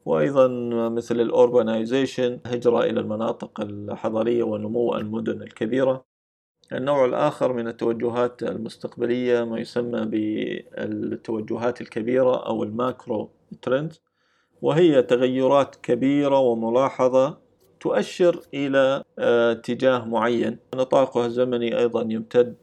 وأيضا 0.05 0.49
مثل 0.89 1.21
ال 1.21 1.30
urbanization 1.30 2.41
هجرة 2.47 2.81
إلى 2.81 3.01
المناطق 3.01 3.61
الحضرية 3.61 4.43
ونمو 4.43 4.97
المدن 4.97 5.43
الكبيرة. 5.43 6.05
النوع 6.73 7.05
الآخر 7.05 7.53
من 7.53 7.69
التوجهات 7.69 8.43
المستقبلية 8.43 9.45
ما 9.45 9.59
يسمى 9.59 10.05
بالتوجهات 10.05 11.81
الكبيرة 11.81 12.47
أو 12.47 12.63
ال 12.63 12.74
macro 12.74 13.31
ترندز 13.63 14.03
وهي 14.63 15.03
تغيرات 15.03 15.77
كبيرة 15.77 16.39
وملاحظة 16.39 17.39
تؤشر 17.81 18.41
إلى 18.55 19.05
آه، 19.19 19.53
اتجاه 19.53 20.05
معين. 20.05 20.59
نطاقها 20.75 21.27
الزمني 21.27 21.79
أيضا 21.79 22.07
يمتد 22.11 22.57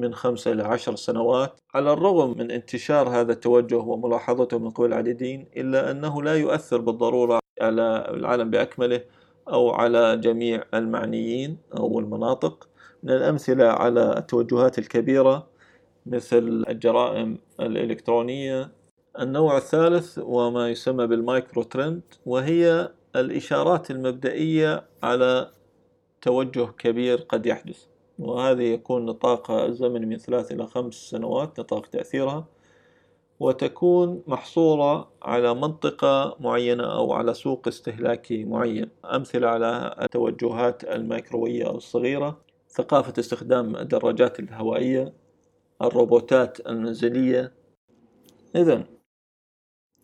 من 0.00 0.14
خمسة 0.14 0.52
إلى 0.52 0.62
عشر 0.62 0.96
سنوات 0.96 1.60
على 1.74 1.92
الرغم 1.92 2.38
من 2.38 2.50
انتشار 2.50 3.08
هذا 3.08 3.32
التوجه 3.32 3.76
وملاحظته 3.76 4.58
من 4.58 4.70
قبل 4.70 4.86
العديدين 4.86 5.46
إلا 5.56 5.90
أنه 5.90 6.22
لا 6.22 6.34
يؤثر 6.36 6.80
بالضرورة 6.80 7.40
على 7.60 8.06
العالم 8.10 8.50
بأكمله 8.50 9.00
أو 9.48 9.70
على 9.70 10.16
جميع 10.16 10.62
المعنيين 10.74 11.58
أو 11.76 12.00
المناطق. 12.00 12.68
من 13.02 13.10
الأمثلة 13.10 13.64
على 13.64 14.18
التوجهات 14.18 14.78
الكبيرة 14.78 15.46
مثل 16.06 16.64
الجرائم 16.68 17.38
الإلكترونية 17.60 18.70
النوع 19.20 19.56
الثالث 19.56 20.18
وما 20.22 20.70
يسمى 20.70 21.06
بالمايكرو 21.06 21.62
ترند 21.62 22.02
وهي 22.26 22.88
الإشارات 23.16 23.90
المبدئية 23.90 24.84
على 25.02 25.50
توجه 26.22 26.66
كبير 26.78 27.18
قد 27.18 27.46
يحدث. 27.46 27.89
وهذه 28.20 28.62
يكون 28.62 29.06
نطاقها 29.06 29.66
الزمني 29.66 30.06
من 30.06 30.16
ثلاث 30.16 30.52
إلى 30.52 30.66
خمس 30.66 30.94
سنوات 30.94 31.60
نطاق 31.60 31.86
تأثيرها 31.86 32.44
وتكون 33.40 34.22
محصورة 34.26 35.08
على 35.22 35.54
منطقة 35.54 36.36
معينة 36.40 36.84
أو 36.92 37.12
على 37.12 37.34
سوق 37.34 37.68
استهلاكي 37.68 38.44
معين. 38.44 38.88
أمثلة 39.04 39.48
على 39.48 39.96
التوجهات 40.02 40.84
الميكروية 40.84 41.66
أو 41.66 41.76
الصغيرة 41.76 42.38
ثقافة 42.68 43.12
استخدام 43.18 43.76
الدراجات 43.76 44.40
الهوائية 44.40 45.12
الروبوتات 45.82 46.66
المنزلية 46.66 47.52
إذا 48.56 48.84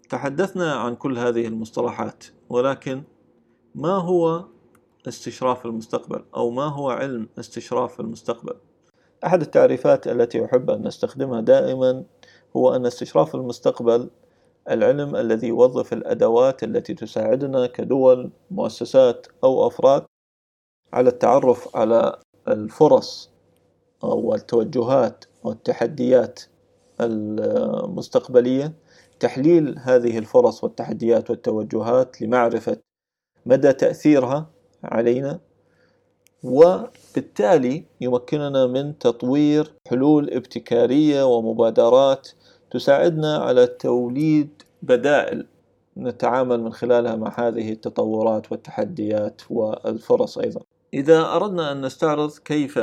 تحدثنا 0.09 0.75
عن 0.75 0.95
كل 0.95 1.19
هذه 1.19 1.47
المصطلحات 1.47 2.25
ولكن 2.49 3.03
ما 3.75 3.97
هو 3.97 4.45
استشراف 5.09 5.67
المستقبل 5.67 6.25
أو 6.37 6.51
ما 6.51 6.67
هو 6.67 6.91
علم 6.91 7.29
استشراف 7.39 8.01
المستقبل. 8.01 8.55
أحد 9.25 9.41
التعريفات 9.41 10.09
التي 10.09 10.45
أحب 10.45 10.71
أن 10.71 10.87
نستخدمها 10.87 11.41
دائما 11.41 12.05
هو 12.57 12.77
أن 12.77 12.87
استشراف 12.87 13.35
المستقبل 13.35 14.11
العلم 14.71 15.17
الذي 15.17 15.47
يوظف 15.49 15.93
الأدوات 15.93 16.63
التي 16.63 16.95
تساعدنا 16.95 17.67
كدول 17.67 18.31
مؤسسات 18.51 19.27
أو 19.45 19.67
أفراد 19.67 20.05
على 20.93 21.09
التعرف 21.09 21.77
على 21.77 22.19
الفرص 22.49 23.31
أو 24.05 24.35
التوجهات 24.35 25.25
والتحديات 25.45 26.41
المستقبلية. 27.01 28.73
تحليل 29.21 29.79
هذه 29.79 30.19
الفرص 30.19 30.65
والتحديات 30.65 31.31
والتوجهات 31.31 32.23
لمعرفة 32.23 32.77
مدى 33.47 33.73
تأثيرها 33.73 34.56
علينا 34.87 35.41
وبالتالي 36.43 37.85
يمكننا 38.01 38.67
من 38.67 38.99
تطوير 38.99 39.73
حلول 39.89 40.31
ابتكارية 40.31 41.25
ومبادرات 41.25 42.29
تساعدنا 42.71 43.37
على 43.37 43.67
توليد 43.67 44.63
بدائل 44.83 45.47
نتعامل 45.97 46.61
من 46.61 46.73
خلالها 46.73 47.17
مع 47.17 47.35
هذه 47.39 47.73
التطورات 47.73 48.53
والتحديات 48.53 49.43
والفرص 49.51 50.39
أيضا. 50.39 50.61
إذا 50.95 51.21
أردنا 51.27 51.73
أن 51.73 51.81
نستعرض 51.81 52.33
كيف 52.33 52.79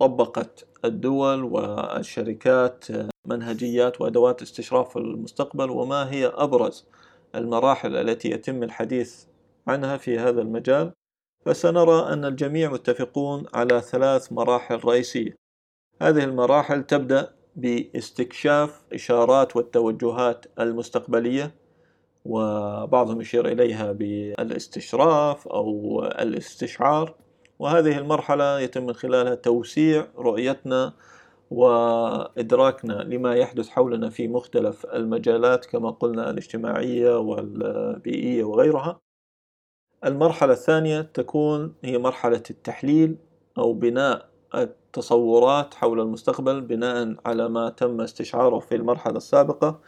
طبقت 0.00 0.66
الدول 0.84 1.44
والشركات 1.44 2.84
منهجيات 3.26 4.00
وأدوات 4.00 4.42
استشراف 4.42 4.96
المستقبل 4.96 5.70
وما 5.70 6.10
هي 6.10 6.26
أبرز 6.26 6.86
المراحل 7.34 7.96
التي 7.96 8.30
يتم 8.30 8.62
الحديث 8.62 9.24
عنها 9.66 9.96
في 9.96 10.18
هذا 10.18 10.42
المجال؟ 10.42 10.92
فسنرى 11.46 12.12
أن 12.12 12.24
الجميع 12.24 12.72
متفقون 12.72 13.44
على 13.54 13.80
ثلاث 13.80 14.32
مراحل 14.32 14.84
رئيسية. 14.84 15.36
هذه 16.02 16.24
المراحل 16.24 16.82
تبدأ 16.82 17.34
باستكشاف 17.56 18.82
إشارات 18.92 19.56
والتوجهات 19.56 20.46
المستقبلية 20.60 21.54
وبعضهم 22.24 23.20
يشير 23.20 23.48
إليها 23.48 23.92
بالاستشراف 23.92 25.48
أو 25.48 26.02
الاستشعار. 26.04 27.14
وهذه 27.58 27.98
المرحلة 27.98 28.60
يتم 28.60 28.86
من 28.86 28.92
خلالها 28.92 29.34
توسيع 29.34 30.06
رؤيتنا 30.18 30.92
وإدراكنا 31.50 32.92
لما 32.92 33.34
يحدث 33.34 33.68
حولنا 33.68 34.10
في 34.10 34.28
مختلف 34.28 34.86
المجالات 34.86 35.66
كما 35.66 35.90
قلنا 35.90 36.30
الاجتماعية 36.30 37.18
والبيئية 37.18 38.44
وغيرها. 38.44 39.05
المرحلة 40.04 40.52
الثانية 40.52 41.00
تكون 41.00 41.74
هي 41.84 41.98
مرحلة 41.98 42.42
التحليل 42.50 43.16
أو 43.58 43.72
بناء 43.72 44.28
التصورات 44.54 45.74
حول 45.74 46.00
المستقبل 46.00 46.60
بناء 46.60 47.14
على 47.26 47.48
ما 47.48 47.70
تم 47.70 48.00
استشعاره 48.00 48.58
في 48.58 48.74
المرحلة 48.74 49.16
السابقة. 49.16 49.80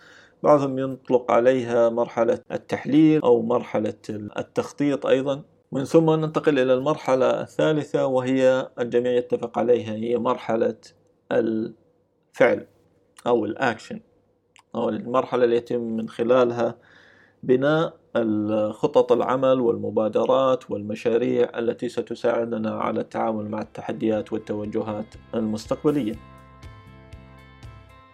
بعضهم 0.43 0.79
يطلق 0.79 1.31
عليها 1.31 1.89
مرحلة 1.89 2.39
التحليل 2.53 3.23
أو 3.23 3.43
مرحلة 3.43 3.95
التخطيط 4.11 5.07
أيضا. 5.07 5.43
من 5.73 5.85
ثم 5.85 6.11
ننتقل 6.11 6.59
إلى 6.59 6.75
المرحلة 6.75 7.41
الثالثة 7.41 8.07
وهي 8.07 8.71
الجميع 8.79 9.13
يتفق 9.13 9.59
عليها 9.59 9.93
هي 9.95 10.19
مرحلة 10.19 10.77
الفعل 11.33 12.67
أو 13.27 13.45
الأكشن 13.45 14.01
أو 14.75 14.89
المرحلة 14.89 15.45
التي 15.45 15.75
يتم 15.75 15.97
من 15.97 16.09
خلالها 16.09 16.75
بناء 17.43 17.98
خطط 18.73 19.13
العمل 19.13 19.61
والمبادرات 19.61 20.71
والمشاريع 20.71 21.59
التي 21.59 21.89
ستساعدنا 21.89 22.71
على 22.71 23.01
التعامل 23.01 23.49
مع 23.51 23.61
التحديات 23.61 24.33
والتوجهات 24.33 25.15
المستقبلية. 25.35 26.15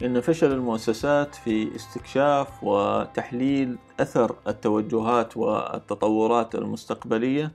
إن 0.02 0.20
فشل 0.20 0.52
المؤسسات 0.52 1.34
في 1.34 1.76
استكشاف 1.76 2.64
وتحليل 2.64 3.78
أثر 4.00 4.36
التوجهات 4.48 5.36
والتطورات 5.36 6.54
المستقبلية 6.54 7.52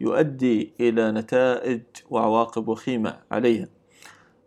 يؤدي 0.00 0.72
إلى 0.80 1.12
نتائج 1.12 1.82
وعواقب 2.10 2.68
وخيمة 2.68 3.18
عليها. 3.30 3.68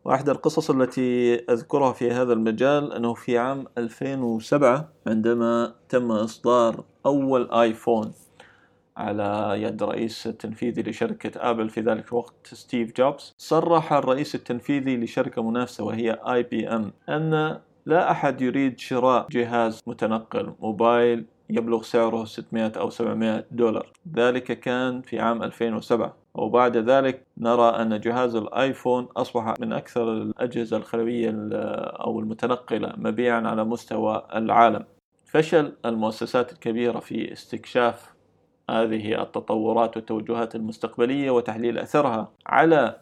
وأحد 0.06 0.30
القصص 0.30 0.69
التي 0.69 1.36
أذكرها 1.36 1.91
في 1.91 2.12
هذا 2.12 2.34
المجال 2.34 2.93
أنه 2.93 3.13
في 3.13 3.38
عام 3.38 3.65
2007 3.78 4.89
عندما 5.08 5.75
تم 5.89 6.12
إصدار 6.12 6.84
أول 7.05 7.51
آيفون 7.51 8.12
على 8.97 9.62
يد 9.62 9.83
رئيس 9.83 10.27
التنفيذي 10.27 10.81
لشركة 10.81 11.49
آبل 11.49 11.69
في 11.69 11.81
ذلك 11.81 12.07
الوقت 12.12 12.47
ستيف 12.47 12.95
جوبز. 12.97 13.33
صرح 13.38 13.93
الرئيس 13.93 14.35
التنفيذي 14.35 14.97
لشركة 14.97 15.43
منافسة 15.43 15.83
وهي 15.83 16.12
آي 16.12 16.43
بي 16.43 16.67
أم 16.67 16.91
أن 17.09 17.59
لا 17.85 18.12
أحد 18.12 18.41
يريد 18.41 18.79
شراء 18.79 19.27
جهاز 19.31 19.81
متنقل 19.88 20.53
موبايل 20.59 21.25
يبلغ 21.49 21.81
سعره 21.81 22.25
600 22.25 22.71
أو 22.77 22.89
700 22.89 23.45
دولار. 23.51 23.91
ذلك 24.15 24.59
كان 24.59 25.01
في 25.01 25.19
عام 25.19 25.43
2007 25.43 26.13
وبعد 26.33 26.77
ذلك 26.77 27.25
نرى 27.38 27.69
أن 27.69 27.99
جهاز 27.99 28.35
الآيفون 28.35 29.07
أصبح 29.17 29.53
من 29.59 29.73
أكثر 29.73 30.13
الأجهزة 30.13 30.77
الخلوية 30.77 31.31
أو 32.05 32.19
المتنقلة 32.19 32.93
مبيعا 32.97 33.41
على 33.47 33.63
مستوى 33.63 34.27
العالم. 34.35 34.85
فشل 35.31 35.73
المؤسسات 35.85 36.51
الكبيرة 36.51 36.99
في 36.99 37.33
استكشاف 37.33 38.13
هذه 38.69 39.21
التطورات 39.21 39.97
والتوجهات 39.97 40.55
المستقبلية 40.55 41.31
وتحليل 41.31 41.77
أثرها 41.77 42.31
على 42.45 43.01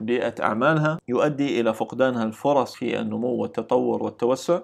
بيئة 0.00 0.34
أعمالها 0.42 0.98
يؤدي 1.08 1.60
إلى 1.60 1.74
فقدانها 1.74 2.24
الفرص 2.24 2.74
في 2.74 3.00
النمو 3.00 3.28
والتطور 3.28 4.02
والتوسع. 4.02 4.60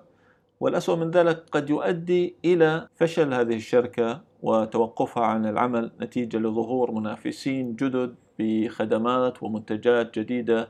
والأسوأ 0.61 0.97
من 0.97 1.11
ذلك 1.11 1.45
قد 1.53 1.71
يؤدي 1.71 2.37
إلى 2.45 2.88
فشل 2.97 3.35
هذه 3.35 3.55
الشركة 3.55 4.21
وتوقفها 4.42 5.25
عن 5.25 5.47
العمل 5.47 5.92
نتيجة 6.01 6.38
لظهور 6.38 6.90
منافسين 6.90 7.77
جدد 7.77 8.14
بخدمات 8.38 9.42
ومنتجات 9.42 10.19
جديدة 10.19 10.69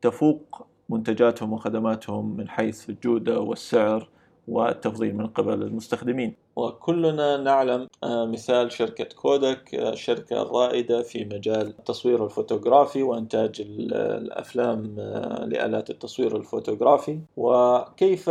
تفوق 0.00 0.66
منتجاتهم 0.88 1.52
وخدماتهم 1.52 2.36
من 2.36 2.48
حيث 2.48 2.90
الجودة 2.90 3.40
والسعر 3.40 4.08
والتفضيل 4.48 5.16
من 5.16 5.26
قبل 5.26 5.62
المستخدمين. 5.62 6.34
وكلنا 6.56 7.36
نعلم 7.36 7.88
آه، 8.04 8.26
مثال 8.26 8.72
شركة 8.72 9.04
كودك 9.04 9.74
الشركة 9.74 10.42
الرائدة 10.42 11.02
في 11.02 11.24
مجال 11.24 11.66
التصوير 11.66 12.24
الفوتوغرافي 12.24 13.02
وإنتاج 13.02 13.60
الأفلام 13.60 14.96
آه، 14.98 15.44
لآلات 15.44 15.90
التصوير 15.90 16.36
الفوتوغرافي. 16.36 17.20
وكيف؟ 17.36 18.30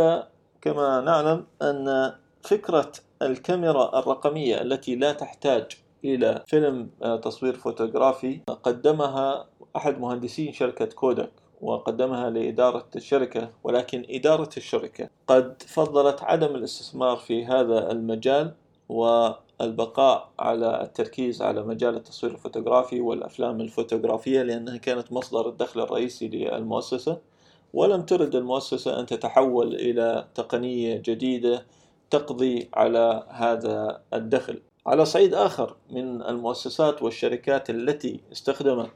كما 0.60 1.00
نعلم 1.00 1.44
أن 1.62 2.12
فكرة 2.42 2.92
الكاميرا 3.22 3.98
الرقمية 3.98 4.62
التي 4.62 4.96
لا 4.96 5.12
تحتاج 5.12 5.66
إلى 6.04 6.42
فيلم 6.46 6.90
آه، 7.02 7.16
تصوير 7.16 7.54
فوتوغرافي 7.54 8.40
قدمها 8.62 9.46
أحد 9.76 10.00
مهندسين 10.00 10.52
شركة 10.52 10.84
كودك. 10.84 11.30
وقدمها 11.60 12.30
لإدارة 12.30 12.86
الشركة 12.96 13.50
ولكن 13.64 14.04
إدارة 14.10 14.50
الشركة 14.56 15.08
قد 15.26 15.62
فضلت 15.62 16.22
عدم 16.22 16.54
الاستثمار 16.54 17.16
في 17.16 17.46
هذا 17.46 17.92
المجال 17.92 18.54
والبقاء 18.88 20.28
على 20.38 20.82
التركيز 20.82 21.42
على 21.42 21.62
مجال 21.62 21.96
التصوير 21.96 22.32
الفوتوغرافي 22.34 23.00
والأفلام 23.00 23.60
الفوتوغرافية 23.60 24.42
لأنها 24.42 24.76
كانت 24.76 25.12
مصدر 25.12 25.48
الدخل 25.48 25.80
الرئيسي 25.80 26.28
للمؤسسة. 26.28 27.18
ولم 27.74 28.02
ترد 28.02 28.34
المؤسسة 28.34 29.00
أن 29.00 29.06
تتحول 29.06 29.74
إلى 29.74 30.24
تقنية 30.34 31.02
جديدة 31.04 31.66
تقضي 32.10 32.68
على 32.74 33.26
هذا 33.28 34.02
الدخل. 34.14 34.60
على 34.86 35.04
صعيد 35.04 35.34
آخر 35.34 35.76
من 35.90 36.22
المؤسسات 36.22 37.02
والشركات 37.02 37.70
التي 37.70 38.20
استخدمت 38.32 38.90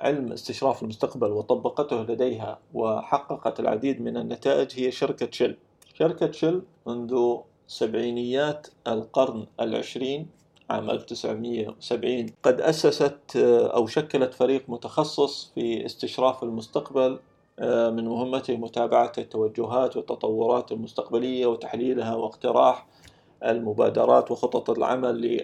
علم 0.00 0.32
استشراف 0.32 0.82
المستقبل 0.82 1.30
وطبقته 1.30 2.02
لديها 2.02 2.58
وحققت 2.74 3.60
العديد 3.60 4.00
من 4.00 4.16
النتائج 4.16 4.80
هي 4.80 4.90
شركة 4.90 5.28
شل 5.30 5.56
شركة 5.94 6.32
شل 6.32 6.62
منذ 6.86 7.36
سبعينيات 7.66 8.66
القرن 8.86 9.46
العشرين 9.60 10.26
عام 10.70 10.90
1970 10.90 12.26
قد 12.42 12.60
أسست 12.60 13.36
أو 13.74 13.86
شكلت 13.86 14.34
فريق 14.34 14.64
متخصص 14.68 15.52
في 15.54 15.86
استشراف 15.86 16.42
المستقبل 16.42 17.18
آه، 17.58 17.90
من 17.90 18.04
مهمته 18.04 18.56
متابعة 18.56 19.12
التوجهات 19.18 19.96
والتطورات 19.96 20.72
المستقبلية 20.72 21.46
وتحليلها 21.46 22.14
واقتراح 22.14 22.86
المبادرات 23.44 24.30
وخطط 24.30 24.70
العمل 24.70 25.36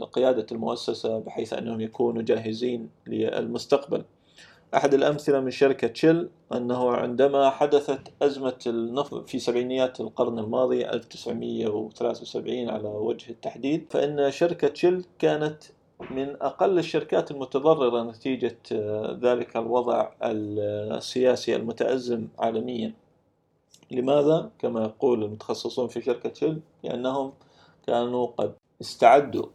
لقيادة 0.00 0.46
المؤسسة 0.52 1.18
بحيث 1.18 1.52
أنهم 1.52 1.80
يكونوا 1.80 2.22
جاهزين 2.22 2.90
للمستقبل. 3.06 4.04
أحد 4.74 4.94
الأمثلة 4.94 5.40
من 5.40 5.50
شركة 5.50 5.94
شيل 5.94 6.28
أنه 6.52 6.90
عندما 6.90 7.50
حدثت 7.50 8.00
أزمة 8.22 8.58
النفط 8.66 9.28
في 9.28 9.38
سبعينيات 9.38 10.00
القرن 10.00 10.38
الماضي 10.38 10.90
1973 10.90 12.68
على 12.68 12.88
وجه 12.88 13.30
التحديد 13.30 13.86
فإن 13.90 14.30
شركة 14.30 14.74
شيل 14.74 15.04
كانت 15.18 15.62
من 16.10 16.36
أقل 16.42 16.78
الشركات 16.78 17.30
المتضررة 17.30 18.02
نتيجة 18.02 18.58
ذلك 19.22 19.56
الوضع 19.56 20.10
السياسي 20.22 21.56
المتأزم 21.56 22.28
عالميا. 22.38 22.92
لماذا؟ 23.94 24.50
كما 24.58 24.84
يقول 24.84 25.24
المتخصصون 25.24 25.88
في 25.88 26.02
شركة 26.02 26.32
شيل 26.34 26.60
لأنهم 26.84 27.32
كانوا 27.86 28.26
قد 28.26 28.54
استعدوا 28.80 29.46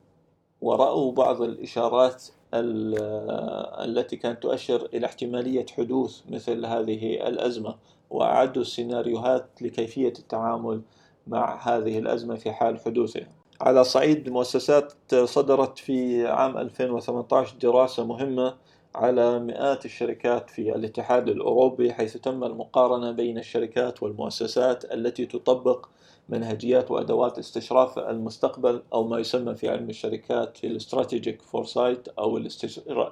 ورأوا 0.62 1.12
بعض 1.12 1.41
الإشارات 1.41 2.23
التي 2.54 4.15
كانت 4.15 4.43
تؤشر 4.43 4.89
إلى 4.93 5.06
احتمالية 5.06 5.65
حدوث 5.78 6.21
مثل 6.30 6.65
هذه 6.65 7.28
الأزمة 7.28 7.75
وأعدوا 8.10 8.62
السيناريوهات 8.62 9.49
لكيفية 9.62 10.13
التعامل 10.19 10.82
مع 11.28 11.67
هذه 11.67 11.99
الأزمة 11.99 12.36
في 12.36 12.52
حال 12.52 12.80
حدوثها 12.80 13.28
على 13.62 13.84
صعيد 13.84 14.28
المؤسسات 14.28 14.93
صدرت 15.23 15.78
في 15.78 16.28
عام 16.28 16.58
2018 16.58 17.56
دراسة 17.58 18.06
مهمة 18.06 18.56
على 18.95 19.39
مئات 19.39 19.86
الشركات 19.86 20.49
في 20.49 20.75
الاتحاد 20.75 21.30
الأوروبي 21.30 21.93
حيث 21.93 22.17
تم 22.17 22.43
المقارنة 22.43 23.12
بين 23.12 23.38
الشركات 23.38 24.04
والمؤسسات 24.04 24.93
التي 24.93 25.25
تطبق 25.25 25.86
منهجيات 26.30 26.91
وأدوات 26.91 27.39
استشراف 27.39 27.99
المستقبل 27.99 28.82
أو 28.93 29.08
ما 29.08 29.19
يسمى 29.19 29.56
في 29.56 29.69
علم 29.69 29.89
الشركات 29.89 30.63
ال 30.63 30.71
strategic 30.71 31.42
foresight 31.42 32.08
أو 32.08 32.38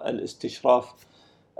الاستشراف 0.06 0.94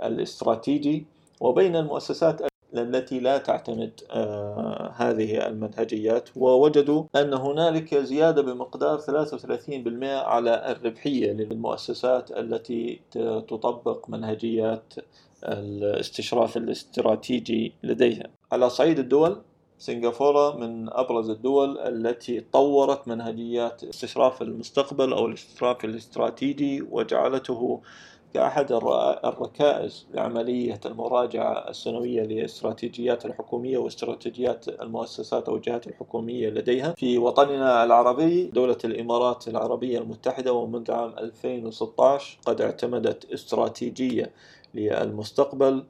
الاستراتيجي. 0.02 1.06
وبين 1.40 1.76
المؤسسات 1.76 2.40
التي 2.74 3.20
لا 3.20 3.38
تعتمد 3.38 4.00
آه 4.10 4.92
هذه 4.96 5.46
المنهجيات. 5.46 6.28
ووجدوا 6.36 7.04
أن 7.16 7.34
هنالك 7.34 7.94
زيادة 7.94 8.42
بمقدار 8.42 8.98
33% 9.00 10.04
على 10.04 10.72
الربحية 10.72 11.32
للمؤسسات 11.32 12.30
التي 12.30 13.00
تطبق 13.48 14.10
منهجيات 14.10 14.94
الاستشراف 15.44 16.56
الاستراتيجي 16.56 17.72
لديها. 17.82 18.26
على 18.52 18.70
صعيد 18.70 18.98
الدول 18.98 19.42
سنغافورة 19.78 20.56
من 20.56 20.88
أبرز 20.92 21.30
الدول 21.30 21.78
التي 21.78 22.40
طورت 22.40 23.08
منهجيات 23.08 23.84
استشراف 23.84 24.42
المستقبل 24.42 25.12
أو 25.12 25.26
الاستشراف 25.26 25.84
الاستراتيجي 25.84 26.82
وجعلته 26.82 27.80
كأحد 28.34 28.72
الركائز 29.24 30.06
لعملية 30.14 30.80
المراجعة 30.86 31.68
السنوية 31.68 32.22
للاستراتيجيات 32.22 33.26
الحكومية 33.26 33.78
واستراتيجيات 33.78 34.68
المؤسسات 34.68 35.48
أو 35.48 35.56
الجهات 35.56 35.86
الحكومية 35.86 36.48
لديها. 36.48 36.92
في 36.92 37.18
وطننا 37.18 37.84
العربي 37.84 38.44
دولة 38.44 38.78
الإمارات 38.84 39.48
العربية 39.48 39.98
المتحدة 39.98 40.52
ومنذ 40.52 40.92
عام 40.92 41.14
2016 41.18 42.38
قد 42.46 42.60
اعتمدت 42.60 43.32
استراتيجية 43.32 44.30
للمستقبل 44.74 45.84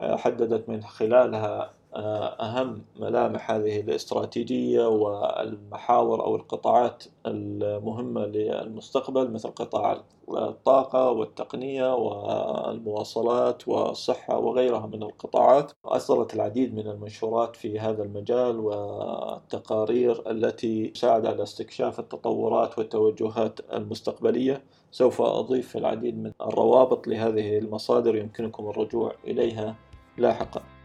حددت 0.00 0.68
من 0.68 0.82
خلالها 0.82 1.62
آه، 1.62 1.70
أهم 1.98 2.82
ملامح 2.96 3.50
هذه 3.50 3.80
الاستراتيجية 3.80 4.88
والمحاور 4.88 6.24
أو 6.24 6.36
القطاعات 6.36 7.04
المهمة 7.26 8.26
للمستقبل 8.26 9.30
مثل 9.30 9.48
قطاع 9.48 10.02
الطاقة 10.28 11.10
والتقنية 11.10 11.94
والمواصلات 11.94 13.68
والصحة 13.68 14.38
وغيرها 14.38 14.86
من 14.86 15.02
القطاعات. 15.02 15.72
أصدرت 15.84 16.34
العديد 16.34 16.74
من 16.74 16.88
المنشورات 16.88 17.56
في 17.56 17.78
هذا 17.78 18.02
المجال 18.02 18.60
والتقارير 18.60 20.30
التي 20.30 20.86
تساعد 20.86 21.26
على 21.26 21.42
استكشاف 21.42 22.00
التطورات 22.00 22.78
والتوجهات 22.78 23.60
المستقبلية. 23.72 24.62
سوف 24.90 25.22
أضيف 25.22 25.76
العديد 25.76 26.18
من 26.18 26.32
الروابط 26.40 27.08
لهذه 27.08 27.58
المصادر 27.58 28.16
يمكنكم 28.16 28.68
الرجوع 28.68 29.12
إليها 29.24 29.76
لاحقاً. 30.18 30.77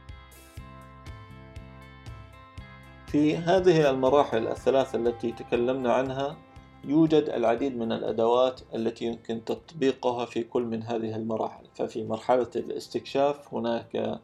في 3.13 3.35
هذه 3.37 3.89
المراحل 3.89 4.47
الثلاثة 4.47 4.97
التي 4.97 5.31
تكلمنا 5.31 5.93
عنها 5.93 6.37
يوجد 6.83 7.29
العديد 7.29 7.77
من 7.77 7.91
الأدوات 7.91 8.61
التي 8.75 9.05
يمكن 9.05 9.45
تطبيقها 9.45 10.25
في 10.25 10.43
كل 10.43 10.63
من 10.63 10.83
هذه 10.83 11.15
المراحل. 11.15 11.65
ففي 11.75 12.03
مرحلة 12.03 12.49
الاستكشاف 12.55 13.53
هناك 13.53 14.19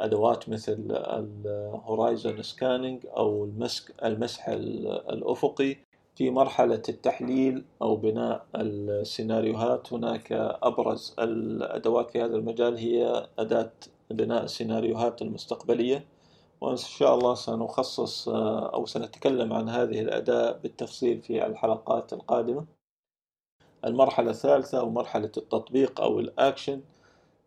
أدوات 0.00 0.48
مثل 0.48 0.86
ال 0.90 1.09
horizon 1.09 2.42
scanning 2.42 3.06
أو 3.16 3.44
المسك 3.44 4.04
المسح 4.04 4.48
الأفقي. 4.48 5.76
في 6.16 6.30
مرحلة 6.30 6.82
التحليل 6.88 7.64
أو 7.82 7.96
بناء 7.96 8.46
السيناريوهات 8.56 9.92
هناك 9.92 10.32
أبرز 10.62 11.14
الأدوات 11.18 12.10
في 12.10 12.22
هذا 12.22 12.36
المجال 12.36 12.78
هي 12.78 13.26
أداة 13.38 13.72
بناء 14.10 14.44
السيناريوهات 14.44 15.22
المستقبلية. 15.22 16.13
وإن 16.60 16.76
شاء 16.76 17.14
الله 17.14 17.34
سنخصص 17.34 18.28
آه، 18.28 18.74
أو 18.74 18.86
سنتكلم 18.86 19.52
عن 19.52 19.68
هذه 19.68 20.00
الأداة 20.00 20.52
بالتفصيل 20.52 21.22
في 21.22 21.46
الحلقات 21.46 22.12
القادمة. 22.12 22.66
المرحلة 23.84 24.30
الثالثة 24.30 24.78
أو 24.80 24.90
مرحلة 24.90 25.32
التطبيق 25.36 26.00
أو 26.00 26.20
الأكشن. 26.20 26.80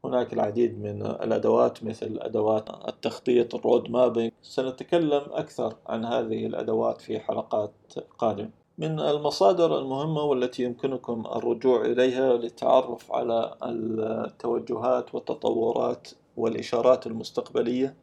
هناك 0.05 0.33
العديد 0.33 0.79
من 0.79 1.01
الأدوات 1.05 1.83
مثل 1.83 2.19
أدوات 2.21 2.69
التخطيط 2.87 3.55
ال 3.55 3.62
road 3.62 3.89
mapping. 3.89 4.31
سنتكلم 4.41 5.23
أكثر 5.31 5.75
عن 5.87 6.05
هذه 6.05 6.45
الأدوات 6.45 7.01
في 7.01 7.19
حلقات 7.19 7.71
قادمة 8.17 8.49
من 8.77 8.99
المصادر 8.99 9.79
المهمة 9.79 10.21
والتي 10.21 10.63
يمكنكم 10.63 11.23
الرجوع 11.35 11.81
إليها 11.81 12.33
للتعرف 12.33 13.11
على 13.11 13.55
التوجهات 13.63 15.15
والتطورات 15.15 16.07
والإشارات 16.37 17.07
المستقبلية 17.07 17.95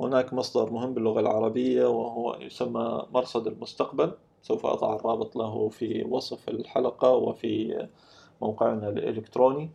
هناك 0.00 0.32
مصدر 0.32 0.72
مهم 0.72 0.94
باللغة 0.94 1.20
العربية 1.20 1.86
وهو 1.86 2.36
يسمى 2.40 3.02
مرصد 3.14 3.46
المستقبل. 3.46 4.12
سوف 4.42 4.66
أضع 4.66 4.96
الرابط 4.96 5.36
له 5.36 5.68
في 5.68 6.06
وصف 6.10 6.48
الحلقة 6.48 7.10
وفي 7.10 7.86
موقعنا 8.42 8.88
الإلكتروني. 8.88 9.70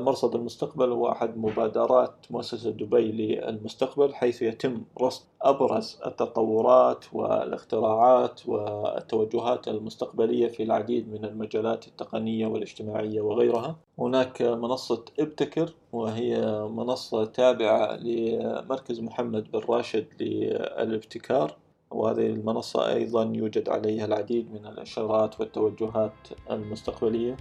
مرصد 0.00 0.34
المستقبل 0.34 0.90
هو 0.90 1.12
أحد 1.12 1.36
مبادرات 1.36 2.14
مؤسسة 2.30 2.70
دبي 2.70 3.12
للمستقبل 3.12 4.14
حيث 4.14 4.42
يتم 4.42 4.82
رصد 5.00 5.24
أبرز 5.42 5.98
التطورات 6.06 7.04
والاختراعات 7.12 8.48
والتوجهات 8.48 9.68
المستقبلية 9.68 10.48
في 10.48 10.62
العديد 10.62 11.08
من 11.12 11.24
المجالات 11.24 11.88
التقنية 11.88 12.46
والاجتماعية 12.46 13.20
وغيرها. 13.20 13.76
هناك 13.98 14.42
منصة 14.42 15.04
إبتكر 15.20 15.72
وهي 15.92 16.62
منصة 16.68 17.24
تابعة 17.24 17.96
لمركز 17.96 19.00
محمد 19.00 19.50
بن 19.52 19.60
راشد 19.68 20.06
للابتكار 20.20 21.56
وهذه 21.90 22.26
المنصة 22.26 22.92
أيضا 22.92 23.32
يوجد 23.34 23.68
عليها 23.68 24.04
العديد 24.04 24.52
من 24.52 24.66
الإشارات 24.66 25.40
والتوجهات 25.40 26.12
المستقبلية. 26.50 27.36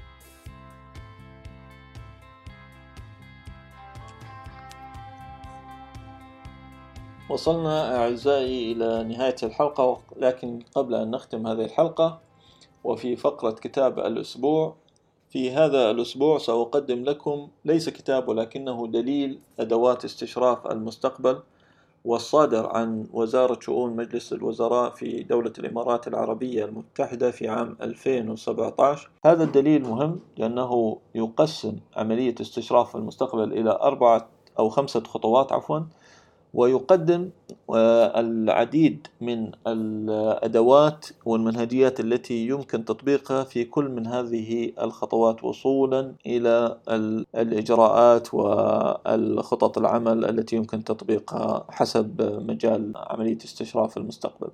وصلنا 7.34 7.98
أعزائي 7.98 8.72
إلى 8.72 9.04
نهاية 9.04 9.36
الحلقة 9.44 10.00
لكن 10.18 10.60
قبل 10.76 10.96
أن 10.96 11.12
نختم 11.12 11.48
هذه 11.48 11.66
الحلقة 11.66 12.20
وفي 12.84 13.16
فقرة 13.16 13.52
كتاب 13.52 14.00
الأسبوع 14.00 14.76
في 15.30 15.52
هذا 15.52 15.92
الأسبوع 15.92 16.38
سأقدم 16.38 17.04
لكم 17.04 17.48
ليس 17.66 17.90
كتاب 17.90 18.28
ولكنه 18.28 18.88
دليل 18.88 19.40
أدوات 19.60 20.06
استشراف 20.06 20.68
المستقبل 20.68 21.40
والصادر 22.06 22.68
عن 22.68 23.08
وزارة 23.14 23.60
شؤون 23.60 23.96
مجلس 23.96 24.34
الوزراء 24.34 24.90
في 24.90 25.24
دولة 25.24 25.54
الإمارات 25.60 26.08
العربية 26.08 26.66
المتحدة 26.66 27.32
في 27.32 27.48
عام 27.48 27.78
2017 27.82 29.10
هذا 29.26 29.44
الدليل 29.44 29.84
مهم 29.84 30.20
لأنه 30.38 30.98
يقسم 31.16 31.78
عملية 31.96 32.36
استشراف 32.42 32.96
المستقبل 32.96 33.54
إلى 33.54 33.72
أربعة 33.72 34.28
أو 34.60 34.70
خمسة 34.70 35.04
خطوات 35.04 35.52
عفوا 35.52 35.80
ويقدم 36.54 37.30
آه، 37.70 38.20
العديد 38.20 39.08
من 39.22 39.52
الأدوات 39.68 41.06
والمنهجيات 41.26 42.00
التي 42.00 42.48
يمكن 42.48 42.86
تطبيقها 42.86 43.44
في 43.44 43.64
كل 43.66 43.90
من 43.90 44.08
هذه 44.08 44.72
الخطوات 44.82 45.44
وصولا 45.44 46.14
إلى 46.26 46.78
الإجراءات 47.36 48.34
والخطط 48.34 49.78
العمل 49.78 50.26
التي 50.26 50.56
يمكن 50.56 50.84
تطبيقها 50.84 51.66
حسب 51.70 52.22
مجال 52.48 52.94
عملية 52.96 53.38
استشراف 53.38 53.98
المستقبل. 53.98 54.50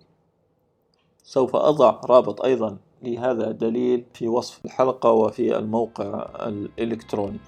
سوف 1.23 1.55
أضع 1.55 2.01
رابط 2.05 2.41
أيضا 2.41 2.77
لهذا 3.03 3.49
الدليل 3.49 4.03
في 4.13 4.27
وصف 4.27 4.65
الحلقة 4.65 5.11
وفي 5.11 5.57
الموقع 5.57 6.29
الإلكتروني. 6.47 7.39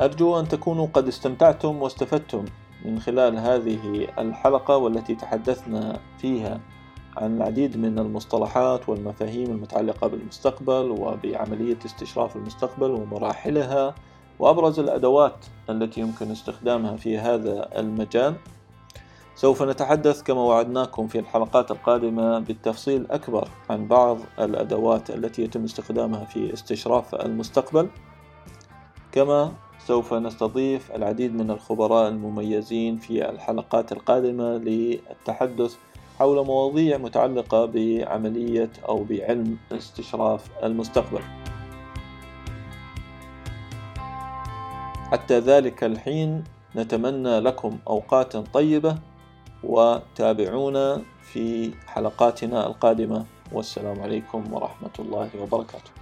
أرجو 0.00 0.40
أن 0.40 0.48
تكونوا 0.48 0.86
قد 0.86 1.08
استمتعتم 1.08 1.82
واستفدتم. 1.82 2.44
من 2.84 3.00
خلال 3.00 3.38
هذه 3.38 4.08
الحلقة 4.18 4.76
والتي 4.76 5.14
تحدثنا 5.14 6.00
فيها 6.18 6.60
عن 7.16 7.36
العديد 7.36 7.76
من 7.76 7.98
المصطلحات 7.98 8.88
والمفاهيم 8.88 9.50
المتعلقة 9.50 10.06
بالمستقبل 10.06 10.90
وبعملية 10.90 11.78
استشراف 11.86 12.36
المستقبل 12.36 12.90
ومراحلها 12.90 13.94
وأبرز 14.38 14.78
الأدوات 14.78 15.46
التي 15.70 16.00
يمكن 16.00 16.30
استخدامها 16.30 16.96
في 16.96 17.18
هذا 17.18 17.78
المجال. 17.78 18.34
سوف 19.34 19.62
نتحدث 19.62 20.22
كما 20.22 20.40
وعدناكم 20.40 21.08
في 21.08 21.18
الحلقات 21.18 21.70
القادمة 21.70 22.38
بالتفصيل 22.38 23.06
أكبر 23.10 23.48
عن 23.70 23.88
بعض 23.88 24.18
الأدوات 24.38 25.10
التي 25.10 25.42
يتم 25.42 25.64
استخدامها 25.64 26.24
في 26.24 26.52
استشراف 26.52 27.14
المستقبل. 27.14 27.88
كما 29.12 29.52
سوف 29.88 30.14
نستضيف 30.14 30.92
العديد 30.92 31.34
من 31.34 31.50
الخبراء 31.50 32.08
المميزين 32.08 32.96
في 32.96 33.30
الحلقات 33.30 33.92
القادمة 33.92 34.44
للتحدث 34.44 35.76
حول 36.18 36.46
مواضيع 36.46 36.98
متعلقة 36.98 37.64
بعملية 37.64 38.70
أو 38.88 39.04
بعلم 39.04 39.58
استشراف 39.72 40.64
المستقبل. 40.64 41.22
حتى 45.12 45.38
ذلك 45.38 45.84
الحين 45.84 46.44
نتمنى 46.76 47.40
لكم 47.40 47.78
أوقاتا 47.88 48.40
طيبة 48.40 48.98
وتابعونا 49.64 51.02
في 51.22 51.70
حلقاتنا 51.86 52.66
القادمة 52.66 53.24
والسلام 53.52 54.00
عليكم 54.00 54.52
ورحمة 54.52 54.92
الله 54.98 55.30
وبركاته. 55.42 55.97